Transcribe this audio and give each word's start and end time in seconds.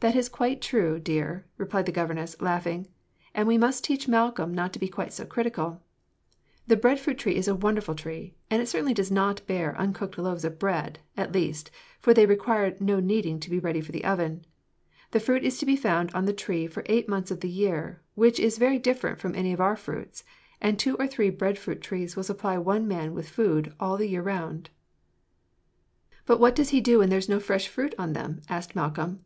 "That 0.00 0.14
is 0.14 0.28
quite 0.28 0.60
true, 0.60 1.00
dear," 1.00 1.46
replied 1.56 1.88
her 1.88 1.92
governess, 1.92 2.36
laughing, 2.40 2.86
"and 3.34 3.48
we 3.48 3.56
must 3.58 3.82
teach 3.82 4.06
Malcolm 4.06 4.52
not 4.54 4.72
to 4.74 4.78
be 4.78 4.86
quite 4.88 5.12
so 5.12 5.24
critical. 5.24 5.82
The 6.68 6.76
bread 6.76 7.00
fruit 7.00 7.26
is 7.26 7.48
a 7.48 7.54
wonderful 7.54 7.94
tree, 7.96 8.36
and 8.48 8.60
it 8.62 8.68
certainly 8.68 8.92
does 8.94 9.10
bear 9.40 9.74
uncooked 9.76 10.18
loaves 10.18 10.44
of 10.44 10.58
bread, 10.58 10.98
at 11.16 11.32
least, 11.32 11.70
for 11.98 12.12
they 12.14 12.26
require 12.26 12.76
no 12.78 13.00
kneading 13.00 13.40
to 13.40 13.50
be 13.50 13.58
ready 13.58 13.80
for 13.80 13.90
the 13.90 14.04
oven. 14.04 14.44
The 15.12 15.18
fruit 15.18 15.42
is 15.42 15.58
to 15.58 15.66
be 15.66 15.76
found 15.76 16.14
on 16.14 16.26
the 16.26 16.34
tree 16.34 16.66
for 16.68 16.84
eight 16.86 17.08
months 17.08 17.30
of 17.30 17.40
the 17.40 17.50
year 17.50 18.02
which 18.14 18.38
is 18.38 18.58
very 18.58 18.78
different 18.78 19.18
from 19.18 19.34
any 19.34 19.52
of 19.54 19.62
our 19.62 19.76
fruits 19.76 20.22
and 20.60 20.78
two 20.78 20.94
or 20.98 21.08
three 21.08 21.30
bread 21.30 21.58
fruit 21.58 21.80
trees 21.80 22.14
will 22.14 22.22
supply 22.22 22.58
one 22.58 22.86
man 22.86 23.14
with 23.14 23.30
food 23.30 23.72
all 23.80 23.96
the 23.96 24.08
year 24.08 24.22
round." 24.22 24.68
"Put 26.26 26.38
what 26.38 26.54
does 26.54 26.68
he 26.68 26.82
do 26.82 26.98
when 26.98 27.08
there 27.08 27.18
is 27.18 27.30
no 27.30 27.40
fresh 27.40 27.66
fruit 27.66 27.94
on 27.98 28.12
them?" 28.12 28.42
asked 28.50 28.76
Malcolm. 28.76 29.24